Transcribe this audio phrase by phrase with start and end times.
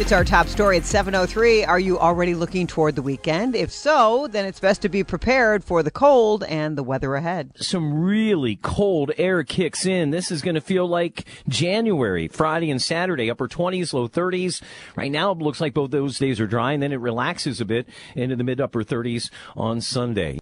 [0.00, 1.62] It's our top story at 7:03.
[1.62, 3.54] Are you already looking toward the weekend?
[3.54, 7.50] If so, then it's best to be prepared for the cold and the weather ahead.
[7.56, 10.08] Some really cold air kicks in.
[10.08, 14.62] This is going to feel like January, Friday and Saturday, upper 20s, low 30s.
[14.96, 17.66] Right now it looks like both those days are dry and then it relaxes a
[17.66, 20.38] bit into the mid upper 30s on Sunday.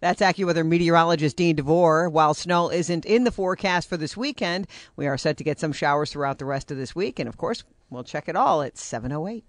[0.00, 2.08] That's AccuWeather meteorologist Dean DeVore.
[2.08, 5.72] While snow isn't in the forecast for this weekend, we are set to get some
[5.72, 7.18] showers throughout the rest of this week.
[7.18, 9.44] And of course, we'll check it all at 708.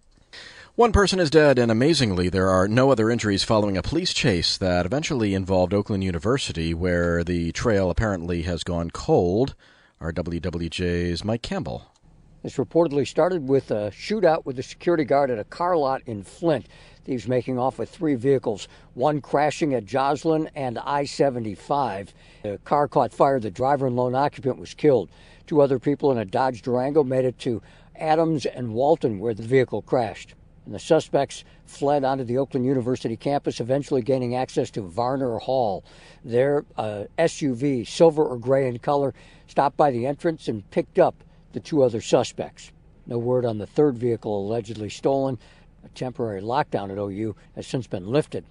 [0.76, 4.58] One person is dead, and amazingly, there are no other injuries following a police chase
[4.58, 9.54] that eventually involved Oakland University, where the trail apparently has gone cold.
[10.02, 11.94] Our WWJ's Mike Campbell.
[12.42, 16.24] This reportedly started with a shootout with a security guard at a car lot in
[16.24, 16.66] Flint.
[17.06, 22.14] Thieves making off with three vehicles, one crashing at Joslyn and I 75.
[22.44, 23.40] The car caught fire.
[23.40, 25.10] The driver and lone occupant was killed.
[25.48, 27.62] Two other people in a Dodge Durango made it to
[27.96, 30.36] Adams and Walton, where the vehicle crashed.
[30.66, 35.84] And the suspects fled onto the Oakland University campus, eventually gaining access to Varner Hall.
[36.24, 39.14] Their uh, SUV, silver or gray in color,
[39.48, 42.72] stopped by the entrance and picked up the two other suspects.
[43.06, 45.38] No word on the third vehicle allegedly stolen.
[45.84, 48.46] A temporary lockdown at OU has since been lifted.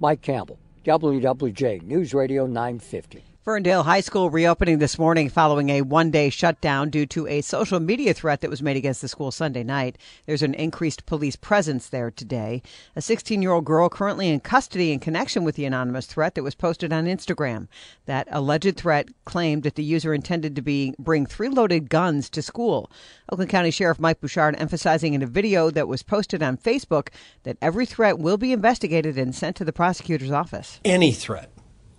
[0.00, 3.24] Mike Campbell, WWJ News Radio 950.
[3.40, 7.80] Ferndale High School reopening this morning following a one day shutdown due to a social
[7.80, 9.96] media threat that was made against the school Sunday night.
[10.26, 12.62] There's an increased police presence there today.
[12.94, 16.42] A 16 year old girl currently in custody in connection with the anonymous threat that
[16.42, 17.68] was posted on Instagram.
[18.06, 22.42] That alleged threat claimed that the user intended to be bring three loaded guns to
[22.42, 22.90] school.
[23.30, 27.08] Oakland County Sheriff Mike Bouchard emphasizing in a video that was posted on Facebook
[27.44, 30.80] that every threat will be investigated and sent to the prosecutor's office.
[30.84, 31.50] Any threat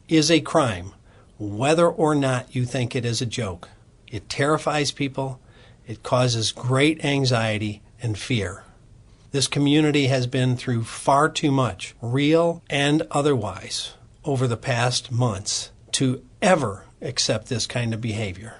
[0.10, 0.94] is a crime
[1.40, 3.70] whether or not you think it is a joke.
[4.08, 5.40] It terrifies people,
[5.88, 8.64] it causes great anxiety and fear.
[9.32, 13.94] This community has been through far too much, real and otherwise,
[14.26, 18.56] over the past months to ever accept this kind of behavior.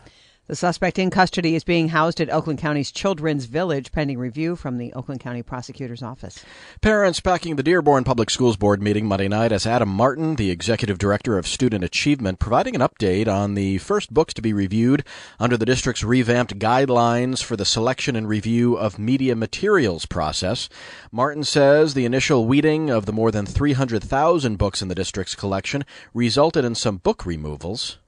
[0.50, 4.80] The suspect in custody is being housed at Oakland County's Children's Village pending review from
[4.80, 6.44] the Oakland County Prosecutor's Office.
[6.82, 10.98] Parents packing the Dearborn Public Schools Board meeting Monday night as Adam Martin, the Executive
[10.98, 15.06] Director of Student Achievement, providing an update on the first books to be reviewed
[15.40, 20.68] under the district's revamped guidelines for the selection and review of media materials process.
[21.12, 25.86] Martin says the initial weeding of the more than 300,000 books in the district's collection
[26.12, 28.00] resulted in some book removals.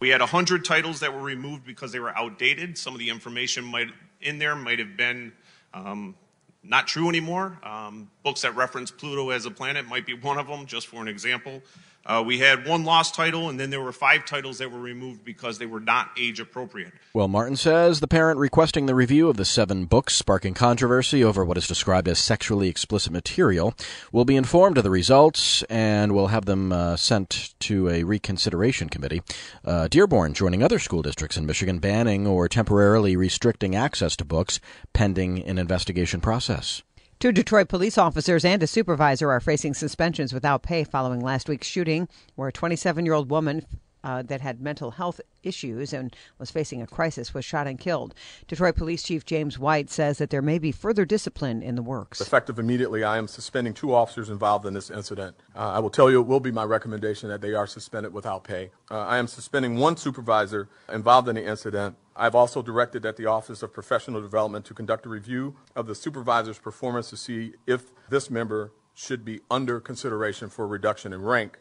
[0.00, 2.78] We had 100 titles that were removed because they were outdated.
[2.78, 3.88] Some of the information might
[4.20, 5.32] in there might have been
[5.74, 6.14] um,
[6.62, 7.58] not true anymore.
[7.62, 11.00] Um, books that reference Pluto as a planet might be one of them, just for
[11.00, 11.62] an example.
[12.08, 15.22] Uh, we had one lost title, and then there were five titles that were removed
[15.24, 16.90] because they were not age appropriate.
[17.12, 21.44] Well, Martin says the parent requesting the review of the seven books sparking controversy over
[21.44, 23.74] what is described as sexually explicit material
[24.10, 28.88] will be informed of the results and will have them uh, sent to a reconsideration
[28.88, 29.20] committee.
[29.62, 34.60] Uh, Dearborn joining other school districts in Michigan banning or temporarily restricting access to books
[34.94, 36.82] pending an investigation process.
[37.20, 41.66] Two Detroit police officers and a supervisor are facing suspensions without pay following last week's
[41.66, 42.06] shooting,
[42.36, 43.66] where a 27 year old woman
[44.04, 48.14] uh, that had mental health issues and was facing a crisis was shot and killed.
[48.46, 52.20] Detroit Police Chief James White says that there may be further discipline in the works.
[52.20, 55.36] Effective immediately, I am suspending two officers involved in this incident.
[55.54, 58.44] Uh, I will tell you it will be my recommendation that they are suspended without
[58.44, 58.70] pay.
[58.90, 61.96] Uh, I am suspending one supervisor involved in the incident.
[62.16, 65.94] I've also directed that the Office of Professional Development to conduct a review of the
[65.94, 71.60] supervisor's performance to see if this member should be under consideration for reduction in rank.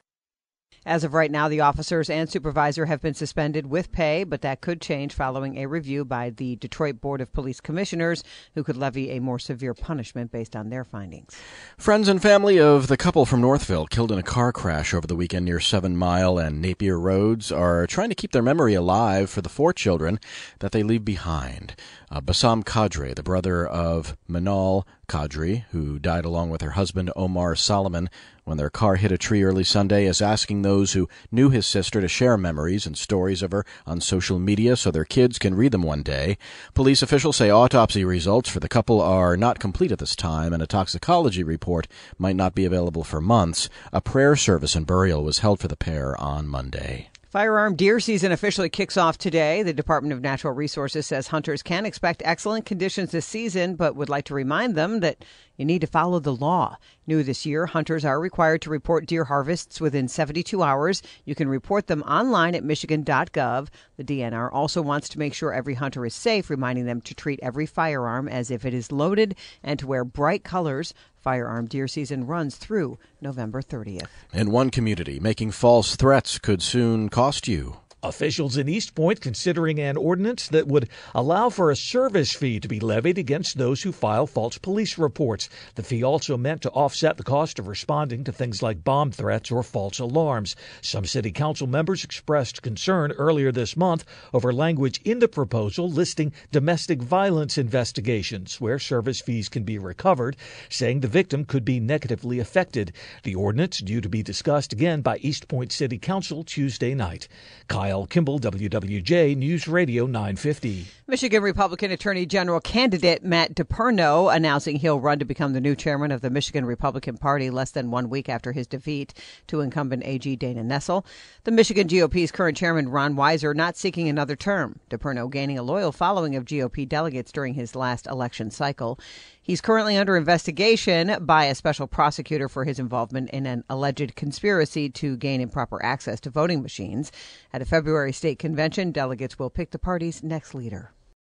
[0.87, 4.61] As of right now, the officers and supervisor have been suspended with pay, but that
[4.61, 8.23] could change following a review by the Detroit Board of Police Commissioners,
[8.55, 11.35] who could levy a more severe punishment based on their findings.
[11.77, 15.17] Friends and family of the couple from Northville killed in a car crash over the
[15.17, 19.41] weekend near Seven Mile and Napier Roads are trying to keep their memory alive for
[19.41, 20.21] the four children
[20.59, 21.75] that they leave behind.
[22.09, 27.57] Uh, Bassam Kadri, the brother of Manal Kadri, who died along with her husband Omar
[27.57, 28.09] Solomon
[28.47, 31.99] when their car hit a tree early Sunday, is asking those who knew his sister
[31.99, 35.73] to share memories and stories of her on social media so their kids can read
[35.73, 36.37] them one day.
[36.73, 40.63] Police officials say autopsy results for the couple are not complete at this time, and
[40.63, 43.67] a toxicology report might not be available for months.
[43.91, 47.09] A prayer service and burial was held for the pair on Monday.
[47.29, 49.61] Firearm deer season officially kicks off today.
[49.61, 54.07] The Department of Natural Resources says hunters can expect excellent conditions this season, but would
[54.07, 55.25] like to remind them that
[55.57, 56.77] you need to follow the law.
[57.05, 61.03] New this year, hunters are required to report deer harvests within 72 hours.
[61.25, 63.67] You can report them online at michigan.gov.
[63.97, 67.41] The DNR also wants to make sure every hunter is safe, reminding them to treat
[67.43, 70.93] every firearm as if it is loaded and to wear bright colors.
[71.19, 74.07] Firearm deer season runs through November 30th.
[74.33, 77.77] In one community, making false threats could soon cost you.
[78.07, 82.79] Officials in Eastpointe considering an ordinance that would allow for a service fee to be
[82.79, 85.49] levied against those who file false police reports.
[85.75, 89.51] The fee also meant to offset the cost of responding to things like bomb threats
[89.51, 90.55] or false alarms.
[90.81, 96.31] Some city council members expressed concern earlier this month over language in the proposal listing
[96.51, 100.37] domestic violence investigations where service fees can be recovered,
[100.69, 102.93] saying the victim could be negatively affected.
[103.23, 107.27] The ordinance due to be discussed again by Eastpointe City Council Tuesday night.
[107.67, 110.85] Kyle Kimball, WWJ News Radio 950.
[111.07, 116.11] Michigan Republican Attorney General candidate Matt DePerno announcing he'll run to become the new chairman
[116.11, 119.13] of the Michigan Republican Party less than one week after his defeat
[119.47, 121.05] to incumbent AG Dana Nessel.
[121.45, 124.79] The Michigan GOP's current chairman Ron Weiser not seeking another term.
[124.89, 128.99] DePerno gaining a loyal following of GOP delegates during his last election cycle.
[129.47, 134.89] He's currently under investigation by a special prosecutor for his involvement in an alleged conspiracy
[134.89, 137.13] to gain improper access to voting machines.
[137.53, 140.91] At a February state convention, delegates will pick the party's next leader.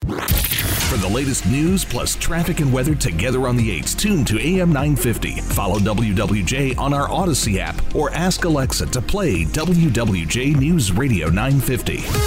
[0.06, 4.70] For the latest news plus traffic and weather together on the 8s, tune to AM
[4.70, 5.42] 950.
[5.42, 12.27] Follow WWJ on our Audacy app or ask Alexa to play WWJ News Radio 950.